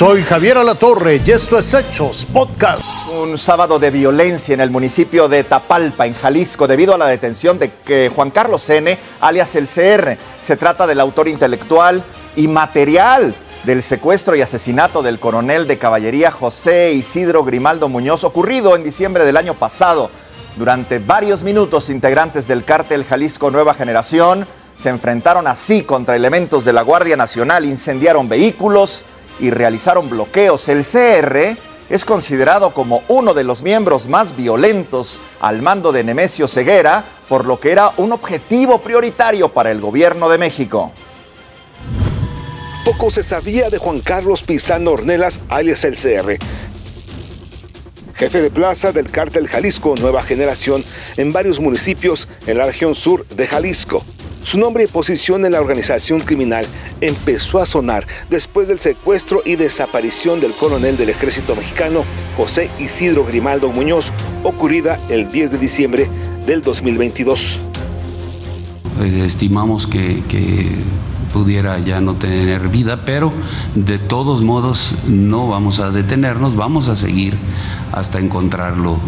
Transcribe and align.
Soy 0.00 0.22
Javier 0.22 0.56
Alatorre 0.56 1.20
y 1.22 1.30
esto 1.30 1.58
es 1.58 1.74
Hechos 1.74 2.24
Podcast. 2.24 3.06
Un 3.22 3.36
sábado 3.36 3.78
de 3.78 3.90
violencia 3.90 4.54
en 4.54 4.62
el 4.62 4.70
municipio 4.70 5.28
de 5.28 5.44
Tapalpa, 5.44 6.06
en 6.06 6.14
Jalisco, 6.14 6.66
debido 6.66 6.94
a 6.94 6.96
la 6.96 7.06
detención 7.06 7.58
de 7.58 7.70
que 7.84 8.08
Juan 8.08 8.30
Carlos 8.30 8.70
N., 8.70 8.98
alias 9.20 9.54
el 9.56 9.68
CR. 9.68 10.16
Se 10.40 10.56
trata 10.56 10.86
del 10.86 11.00
autor 11.00 11.28
intelectual 11.28 12.02
y 12.34 12.48
material 12.48 13.34
del 13.64 13.82
secuestro 13.82 14.34
y 14.34 14.40
asesinato 14.40 15.02
del 15.02 15.18
coronel 15.18 15.66
de 15.66 15.76
caballería 15.76 16.30
José 16.30 16.94
Isidro 16.94 17.44
Grimaldo 17.44 17.90
Muñoz, 17.90 18.24
ocurrido 18.24 18.76
en 18.76 18.84
diciembre 18.84 19.26
del 19.26 19.36
año 19.36 19.52
pasado. 19.52 20.10
Durante 20.56 20.98
varios 20.98 21.42
minutos, 21.42 21.90
integrantes 21.90 22.48
del 22.48 22.64
cártel 22.64 23.04
Jalisco 23.04 23.50
Nueva 23.50 23.74
Generación 23.74 24.46
se 24.74 24.88
enfrentaron 24.88 25.46
así 25.46 25.82
contra 25.82 26.16
elementos 26.16 26.64
de 26.64 26.72
la 26.72 26.80
Guardia 26.80 27.18
Nacional, 27.18 27.66
incendiaron 27.66 28.30
vehículos, 28.30 29.04
y 29.40 29.50
realizaron 29.50 30.08
bloqueos. 30.08 30.68
El 30.68 30.84
CR 30.84 31.56
es 31.88 32.04
considerado 32.04 32.72
como 32.72 33.02
uno 33.08 33.34
de 33.34 33.44
los 33.44 33.62
miembros 33.62 34.08
más 34.08 34.36
violentos 34.36 35.20
al 35.40 35.60
mando 35.60 35.90
de 35.90 36.04
Nemesio 36.04 36.46
Ceguera, 36.46 37.04
por 37.28 37.44
lo 37.46 37.58
que 37.58 37.72
era 37.72 37.92
un 37.96 38.12
objetivo 38.12 38.78
prioritario 38.78 39.48
para 39.48 39.70
el 39.70 39.80
gobierno 39.80 40.28
de 40.28 40.38
México. 40.38 40.92
Poco 42.84 43.10
se 43.10 43.22
sabía 43.22 43.70
de 43.70 43.78
Juan 43.78 44.00
Carlos 44.00 44.42
Pizano 44.42 44.92
Ornelas, 44.92 45.40
alias 45.48 45.84
el 45.84 45.96
CR, 45.96 46.38
jefe 48.14 48.42
de 48.42 48.50
plaza 48.50 48.92
del 48.92 49.10
cártel 49.10 49.48
Jalisco 49.48 49.94
Nueva 49.98 50.22
Generación 50.22 50.84
en 51.16 51.32
varios 51.32 51.58
municipios 51.58 52.28
en 52.46 52.58
la 52.58 52.66
región 52.66 52.94
sur 52.94 53.26
de 53.28 53.46
Jalisco. 53.46 54.04
Su 54.42 54.58
nombre 54.58 54.84
y 54.84 54.86
posición 54.86 55.44
en 55.44 55.52
la 55.52 55.60
organización 55.60 56.20
criminal 56.20 56.66
empezó 57.00 57.58
a 57.60 57.66
sonar 57.66 58.06
después 58.30 58.68
del 58.68 58.78
secuestro 58.78 59.42
y 59.44 59.56
desaparición 59.56 60.40
del 60.40 60.52
coronel 60.52 60.96
del 60.96 61.10
ejército 61.10 61.54
mexicano 61.54 62.04
José 62.36 62.70
Isidro 62.78 63.24
Grimaldo 63.24 63.70
Muñoz, 63.70 64.12
ocurrida 64.42 64.98
el 65.08 65.30
10 65.30 65.52
de 65.52 65.58
diciembre 65.58 66.10
del 66.46 66.62
2022. 66.62 67.60
Eh, 69.02 69.22
estimamos 69.24 69.86
que, 69.86 70.22
que 70.28 70.68
pudiera 71.32 71.78
ya 71.78 72.00
no 72.00 72.14
tener 72.14 72.68
vida, 72.68 73.04
pero 73.04 73.32
de 73.74 73.98
todos 73.98 74.42
modos 74.42 74.94
no 75.06 75.48
vamos 75.48 75.78
a 75.78 75.90
detenernos, 75.90 76.56
vamos 76.56 76.88
a 76.88 76.96
seguir 76.96 77.36
hasta 77.92 78.18
encontrarlo. 78.18 78.98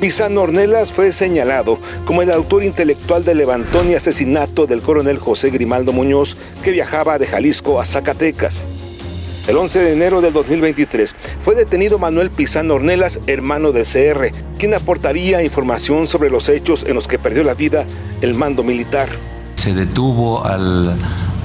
Pisano 0.00 0.42
Ornelas 0.42 0.92
fue 0.92 1.10
señalado 1.10 1.78
como 2.04 2.20
el 2.20 2.30
autor 2.30 2.62
intelectual 2.62 3.24
del 3.24 3.38
levantón 3.38 3.90
y 3.90 3.94
asesinato 3.94 4.66
del 4.66 4.82
coronel 4.82 5.18
José 5.18 5.50
Grimaldo 5.50 5.92
Muñoz, 5.92 6.36
que 6.62 6.70
viajaba 6.70 7.18
de 7.18 7.26
Jalisco 7.26 7.80
a 7.80 7.86
Zacatecas. 7.86 8.64
El 9.48 9.56
11 9.56 9.78
de 9.78 9.92
enero 9.92 10.20
del 10.20 10.34
2023 10.34 11.14
fue 11.42 11.54
detenido 11.54 11.98
Manuel 11.98 12.30
Pisano 12.30 12.74
Ornelas, 12.74 13.20
hermano 13.26 13.72
del 13.72 13.84
CR, 13.84 14.32
quien 14.58 14.74
aportaría 14.74 15.42
información 15.42 16.06
sobre 16.06 16.30
los 16.30 16.48
hechos 16.48 16.84
en 16.86 16.94
los 16.94 17.08
que 17.08 17.18
perdió 17.18 17.42
la 17.42 17.54
vida 17.54 17.86
el 18.20 18.34
mando 18.34 18.64
militar. 18.64 19.08
Se 19.54 19.72
detuvo 19.72 20.44
al, 20.44 20.98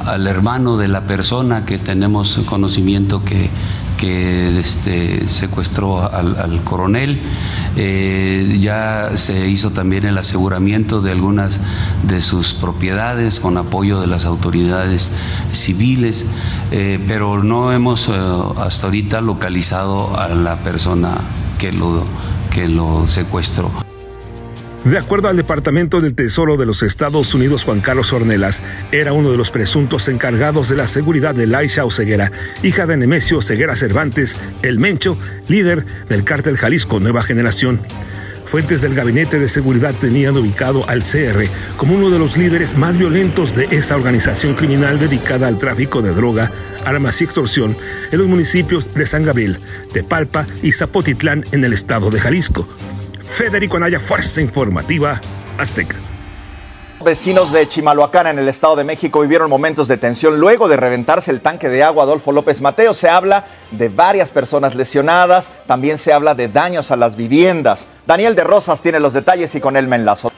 al 0.06 0.28
hermano 0.28 0.78
de 0.78 0.90
la 0.90 1.02
persona 1.08 1.66
que 1.66 1.78
tenemos 1.78 2.42
conocimiento 2.46 3.24
que 3.24 3.50
que 4.02 4.60
este, 4.60 5.28
secuestró 5.28 6.02
al, 6.12 6.64
coronel. 6.64 7.22
Eh, 7.76 8.58
ya 8.60 9.12
se 9.16 9.48
hizo 9.48 9.70
también 9.72 10.06
el 10.06 10.18
aseguramiento 10.18 11.02
de 11.02 11.12
algunas 11.12 11.60
de 12.02 12.22
sus 12.24 12.54
propiedades 12.56 13.40
con 13.40 13.58
apoyo 13.58 14.02
de 14.02 14.08
las 14.08 14.26
autoridades 14.26 15.12
civiles, 15.52 16.26
eh, 16.72 17.00
pero 17.08 17.44
no 17.44 17.72
hemos 17.72 18.10
eh, 18.10 18.14
hasta 18.58 18.88
ahorita 18.88 19.22
localizado 19.22 20.20
a 20.20 20.30
la 20.30 20.56
persona 20.58 21.22
que 21.60 21.72
lo, 21.72 22.04
que 22.50 22.68
lo 22.68 23.06
secuestró. 23.06 23.91
De 24.86 24.98
acuerdo 24.98 25.28
al 25.28 25.38
Departamento 25.38 26.02
del 26.02 26.16
Tesoro 26.16 26.58
de 26.58 26.66
los 26.66 26.82
Estados 26.82 27.36
Unidos, 27.36 27.66
Juan 27.66 27.82
Carlos 27.82 28.12
Ornelas 28.14 28.64
era 28.92 29.14
uno 29.14 29.32
de 29.32 29.38
los 29.38 29.52
presuntos 29.52 30.08
encargados 30.08 30.70
de 30.70 30.76
la 30.76 30.88
seguridad 30.88 31.36
de 31.36 31.46
Laisha 31.46 31.86
Oseguera, 31.86 32.32
hija 32.64 32.88
de 32.88 32.98
Nemesio 32.98 33.44
Ceguera 33.44 33.76
Cervantes, 33.76 34.38
el 34.64 34.80
Mencho, 34.80 35.20
líder 35.48 35.86
del 36.10 36.24
cártel 36.24 36.58
Jalisco 36.58 37.00
Nueva 37.00 37.22
Generación. 37.22 37.80
Fuentes 38.46 38.82
del 38.82 38.96
Gabinete 38.96 39.38
de 39.38 39.50
Seguridad 39.50 39.94
tenían 39.94 40.36
ubicado 40.36 40.84
al 40.90 41.04
CR 41.04 41.46
como 41.78 41.94
uno 41.94 42.10
de 42.10 42.18
los 42.18 42.36
líderes 42.36 42.76
más 42.76 42.98
violentos 42.98 43.56
de 43.56 43.66
esa 43.70 43.96
organización 43.96 44.56
criminal 44.56 45.00
dedicada 45.00 45.48
al 45.48 45.60
tráfico 45.60 46.02
de 46.02 46.12
droga, 46.12 46.52
armas 46.84 47.22
y 47.22 47.26
extorsión 47.26 47.78
en 48.12 48.18
los 48.18 48.28
municipios 48.28 48.96
de 48.96 49.06
San 49.06 49.24
Gabriel, 49.24 49.60
Tepalpa 49.94 50.48
y 50.64 50.72
Zapotitlán 50.72 51.46
en 51.52 51.64
el 51.64 51.72
estado 51.72 52.10
de 52.10 52.20
Jalisco, 52.20 52.68
Federico 53.32 53.78
Anaya, 53.78 53.98
Fuerza 53.98 54.42
Informativa 54.42 55.20
Azteca. 55.58 55.96
Vecinos 57.04 57.52
de 57.54 57.66
Chimalhuacán 57.66 58.28
en 58.28 58.40
el 58.40 58.48
Estado 58.50 58.76
de 58.76 58.84
México 58.84 59.22
vivieron 59.22 59.50
momentos 59.50 59.88
de 59.88 59.98
tensión 59.98 60.40
luego 60.40 60.68
de 60.68 60.76
reventarse 60.76 61.32
el 61.32 61.40
tanque 61.40 61.70
de 61.70 61.82
agua 61.82 62.04
Adolfo 62.04 62.34
López 62.34 62.62
Mateo. 62.62 62.94
Se 62.94 63.10
habla 63.10 63.46
de 63.72 63.88
varias 63.88 64.32
personas 64.32 64.76
lesionadas, 64.76 65.52
también 65.66 65.98
se 65.98 66.14
habla 66.14 66.36
de 66.36 66.50
daños 66.50 66.92
a 66.92 66.98
las 66.98 67.16
viviendas. 67.16 67.88
Daniel 68.06 68.36
de 68.36 68.44
Rosas 68.44 68.82
tiene 68.82 69.00
los 69.00 69.14
detalles 69.14 69.56
y 69.56 69.62
con 69.62 69.78
él 69.78 69.88
me 69.88 69.96
enlazo. 69.96 70.31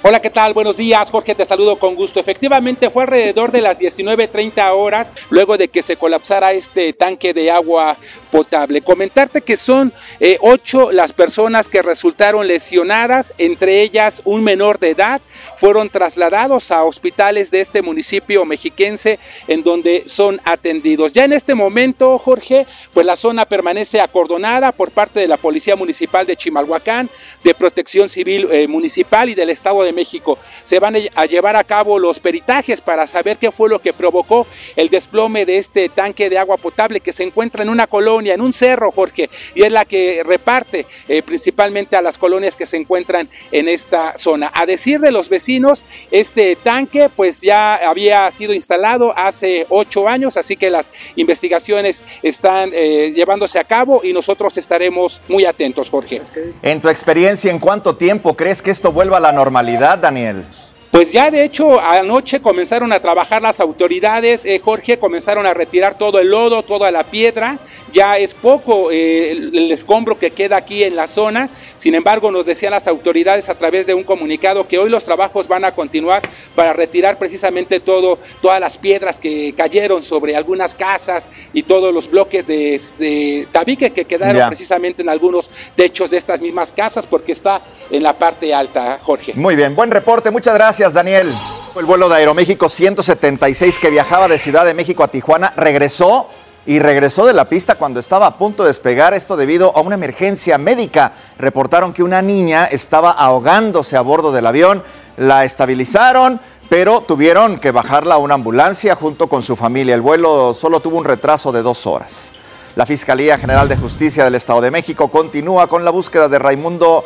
Hola, 0.00 0.22
¿qué 0.22 0.30
tal? 0.30 0.54
Buenos 0.54 0.76
días, 0.76 1.10
Jorge, 1.10 1.34
te 1.34 1.44
saludo 1.44 1.76
con 1.76 1.96
gusto. 1.96 2.20
Efectivamente, 2.20 2.88
fue 2.88 3.02
alrededor 3.02 3.50
de 3.50 3.60
las 3.60 3.76
19.30 3.80 4.70
horas 4.70 5.12
luego 5.28 5.58
de 5.58 5.66
que 5.66 5.82
se 5.82 5.96
colapsara 5.96 6.52
este 6.52 6.92
tanque 6.92 7.34
de 7.34 7.50
agua 7.50 7.96
potable. 8.30 8.80
Comentarte 8.80 9.40
que 9.40 9.56
son 9.56 9.92
eh, 10.20 10.38
ocho 10.40 10.92
las 10.92 11.12
personas 11.12 11.68
que 11.68 11.82
resultaron 11.82 12.46
lesionadas, 12.46 13.34
entre 13.38 13.82
ellas 13.82 14.22
un 14.24 14.44
menor 14.44 14.78
de 14.78 14.90
edad, 14.90 15.20
fueron 15.56 15.90
trasladados 15.90 16.70
a 16.70 16.84
hospitales 16.84 17.50
de 17.50 17.60
este 17.60 17.82
municipio 17.82 18.44
mexiquense 18.44 19.18
en 19.48 19.64
donde 19.64 20.04
son 20.06 20.40
atendidos. 20.44 21.12
Ya 21.12 21.24
en 21.24 21.32
este 21.32 21.56
momento, 21.56 22.18
Jorge, 22.18 22.68
pues 22.94 23.04
la 23.04 23.16
zona 23.16 23.46
permanece 23.46 24.00
acordonada 24.00 24.70
por 24.70 24.92
parte 24.92 25.18
de 25.18 25.26
la 25.26 25.38
Policía 25.38 25.74
Municipal 25.74 26.24
de 26.24 26.36
Chimalhuacán, 26.36 27.10
de 27.42 27.54
Protección 27.54 28.08
Civil 28.08 28.46
eh, 28.52 28.68
Municipal 28.68 29.28
y 29.28 29.34
del 29.34 29.50
Estado 29.50 29.82
de 29.82 29.87
México. 29.92 30.38
Se 30.62 30.78
van 30.78 30.96
a 31.14 31.26
llevar 31.26 31.56
a 31.56 31.64
cabo 31.64 31.98
los 31.98 32.20
peritajes 32.20 32.80
para 32.80 33.06
saber 33.06 33.38
qué 33.38 33.50
fue 33.50 33.68
lo 33.68 33.80
que 33.80 33.92
provocó 33.92 34.46
el 34.76 34.88
desplome 34.88 35.46
de 35.46 35.58
este 35.58 35.88
tanque 35.88 36.30
de 36.30 36.38
agua 36.38 36.56
potable 36.56 37.00
que 37.00 37.12
se 37.12 37.22
encuentra 37.22 37.62
en 37.62 37.68
una 37.68 37.86
colonia, 37.86 38.34
en 38.34 38.40
un 38.40 38.52
cerro, 38.52 38.92
Jorge, 38.92 39.30
y 39.54 39.62
es 39.62 39.72
la 39.72 39.84
que 39.84 40.22
reparte 40.24 40.86
eh, 41.08 41.22
principalmente 41.22 41.96
a 41.96 42.02
las 42.02 42.18
colonias 42.18 42.56
que 42.56 42.66
se 42.66 42.76
encuentran 42.76 43.28
en 43.52 43.68
esta 43.68 44.16
zona. 44.16 44.50
A 44.54 44.66
decir 44.66 45.00
de 45.00 45.10
los 45.10 45.28
vecinos, 45.28 45.84
este 46.10 46.56
tanque 46.56 47.08
pues 47.14 47.40
ya 47.40 47.76
había 47.76 48.30
sido 48.30 48.52
instalado 48.54 49.16
hace 49.16 49.66
ocho 49.68 50.08
años, 50.08 50.36
así 50.36 50.56
que 50.56 50.70
las 50.70 50.92
investigaciones 51.16 52.02
están 52.22 52.70
eh, 52.74 53.12
llevándose 53.14 53.58
a 53.58 53.64
cabo 53.64 54.00
y 54.04 54.12
nosotros 54.12 54.56
estaremos 54.56 55.20
muy 55.28 55.44
atentos, 55.44 55.90
Jorge. 55.90 56.22
En 56.62 56.80
tu 56.80 56.88
experiencia, 56.88 57.50
¿en 57.50 57.58
cuánto 57.58 57.96
tiempo 57.96 58.34
crees 58.36 58.62
que 58.62 58.70
esto 58.70 58.92
vuelva 58.92 59.18
a 59.18 59.20
la 59.20 59.32
normalidad? 59.32 59.77
Daniel? 59.78 60.44
Pues 60.90 61.12
ya 61.12 61.30
de 61.30 61.44
hecho 61.44 61.78
anoche 61.80 62.40
comenzaron 62.40 62.94
a 62.94 63.00
trabajar 63.00 63.42
las 63.42 63.60
autoridades, 63.60 64.46
eh, 64.46 64.58
Jorge, 64.64 64.98
comenzaron 64.98 65.44
a 65.44 65.52
retirar 65.52 65.98
todo 65.98 66.18
el 66.18 66.30
lodo, 66.30 66.62
toda 66.62 66.90
la 66.90 67.04
piedra, 67.04 67.58
ya 67.92 68.16
es 68.16 68.32
poco 68.32 68.90
eh, 68.90 69.32
el, 69.32 69.70
escombro 69.70 70.18
que 70.18 70.30
queda 70.30 70.56
aquí 70.56 70.84
en 70.84 70.96
la 70.96 71.06
zona, 71.06 71.50
sin 71.76 71.94
embargo 71.94 72.30
nos 72.30 72.46
decían 72.46 72.70
las 72.70 72.86
autoridades 72.86 73.50
a 73.50 73.58
través 73.58 73.86
de 73.86 73.92
un 73.92 74.02
comunicado 74.02 74.66
que 74.66 74.78
hoy 74.78 74.88
los 74.88 75.04
trabajos 75.04 75.46
van 75.46 75.66
a 75.66 75.72
continuar 75.72 76.22
para 76.54 76.72
retirar 76.72 77.18
precisamente 77.18 77.80
todo, 77.80 78.18
todas 78.40 78.58
las 78.58 78.78
piedras 78.78 79.18
que 79.18 79.54
cayeron 79.54 80.02
sobre 80.02 80.36
algunas 80.36 80.74
casas 80.74 81.28
y 81.52 81.64
todos 81.64 81.92
los 81.92 82.10
bloques 82.10 82.46
de, 82.46 83.46
tabique 83.52 83.90
que 83.90 84.06
quedaron 84.06 84.48
precisamente 84.48 85.02
en 85.02 85.10
algunos 85.10 85.50
techos 85.74 86.08
de 86.10 86.16
estas 86.16 86.40
mismas 86.40 86.72
casas 86.72 87.06
porque 87.06 87.32
está 87.32 87.60
en 87.90 88.02
la 88.02 88.14
parte 88.14 88.54
alta, 88.54 88.98
Jorge. 89.02 89.34
Muy 89.34 89.54
bien, 89.54 89.76
buen 89.76 89.90
reporte, 89.90 90.30
muchas 90.30 90.54
gracias. 90.54 90.77
Gracias, 90.78 90.94
Daniel. 90.94 91.34
El 91.76 91.86
vuelo 91.86 92.08
de 92.08 92.14
Aeroméxico 92.14 92.68
176 92.68 93.80
que 93.80 93.90
viajaba 93.90 94.28
de 94.28 94.38
Ciudad 94.38 94.64
de 94.64 94.74
México 94.74 95.02
a 95.02 95.08
Tijuana 95.08 95.52
regresó 95.56 96.28
y 96.66 96.78
regresó 96.78 97.26
de 97.26 97.32
la 97.32 97.46
pista 97.46 97.74
cuando 97.74 97.98
estaba 97.98 98.28
a 98.28 98.36
punto 98.36 98.62
de 98.62 98.68
despegar, 98.68 99.12
esto 99.12 99.36
debido 99.36 99.76
a 99.76 99.80
una 99.80 99.96
emergencia 99.96 100.56
médica. 100.56 101.14
Reportaron 101.36 101.92
que 101.92 102.04
una 102.04 102.22
niña 102.22 102.66
estaba 102.66 103.10
ahogándose 103.10 103.96
a 103.96 104.02
bordo 104.02 104.30
del 104.30 104.46
avión, 104.46 104.84
la 105.16 105.44
estabilizaron, 105.44 106.40
pero 106.68 107.00
tuvieron 107.00 107.58
que 107.58 107.72
bajarla 107.72 108.14
a 108.14 108.18
una 108.18 108.34
ambulancia 108.34 108.94
junto 108.94 109.26
con 109.26 109.42
su 109.42 109.56
familia. 109.56 109.96
El 109.96 110.00
vuelo 110.00 110.54
solo 110.54 110.78
tuvo 110.78 110.98
un 110.98 111.04
retraso 111.04 111.50
de 111.50 111.62
dos 111.62 111.88
horas. 111.88 112.30
La 112.78 112.86
Fiscalía 112.86 113.36
General 113.38 113.68
de 113.68 113.76
Justicia 113.76 114.22
del 114.22 114.36
Estado 114.36 114.60
de 114.60 114.70
México 114.70 115.08
continúa 115.08 115.66
con 115.66 115.84
la 115.84 115.90
búsqueda 115.90 116.28
de 116.28 116.38
Raimundo 116.38 117.04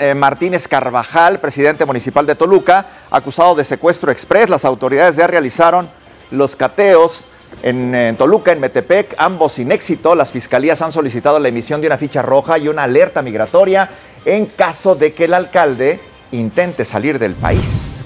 eh, 0.00 0.16
Martínez 0.16 0.66
Carvajal, 0.66 1.38
presidente 1.38 1.84
municipal 1.84 2.26
de 2.26 2.34
Toluca, 2.34 2.86
acusado 3.08 3.54
de 3.54 3.62
secuestro 3.62 4.10
express. 4.10 4.50
Las 4.50 4.64
autoridades 4.64 5.14
ya 5.14 5.28
realizaron 5.28 5.88
los 6.32 6.56
cateos 6.56 7.24
en, 7.62 8.16
Toluca, 8.18 8.50
en 8.50 8.58
Metepec, 8.58 9.14
ambos 9.16 9.52
sin 9.52 9.70
éxito. 9.70 10.16
Las 10.16 10.32
fiscalías 10.32 10.82
han 10.82 10.90
solicitado 10.90 11.38
la 11.38 11.46
emisión 11.46 11.80
de 11.80 11.86
una 11.86 11.98
ficha 11.98 12.20
roja 12.20 12.58
y 12.58 12.66
una 12.66 12.82
alerta 12.82 13.22
migratoria 13.22 13.90
en 14.24 14.46
caso 14.46 14.96
de 14.96 15.12
que 15.12 15.26
el 15.26 15.34
alcalde 15.34 16.00
intente 16.32 16.84
salir 16.84 17.20
del 17.20 17.34
país. 17.34 18.02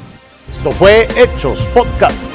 Esto 0.50 0.70
fue 0.70 1.08
Hechos 1.16 1.66
Podcast. 1.68 2.34